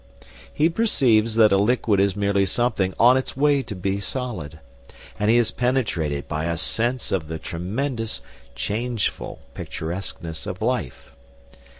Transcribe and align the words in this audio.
He 0.51 0.67
perceives 0.67 1.35
that 1.35 1.51
a 1.51 1.57
liquid 1.59 1.99
is 1.99 2.15
merely 2.15 2.47
something 2.47 2.95
on 2.99 3.17
its 3.17 3.37
way 3.37 3.61
to 3.61 3.75
be 3.75 3.99
solid, 3.99 4.59
and 5.19 5.29
he 5.29 5.37
is 5.37 5.51
penetrated 5.51 6.27
by 6.27 6.45
a 6.45 6.57
sense 6.57 7.11
of 7.11 7.27
the 7.27 7.37
tremendous, 7.37 8.23
changeful 8.55 9.41
picturesqueness 9.53 10.47
of 10.47 10.59
life. 10.59 11.15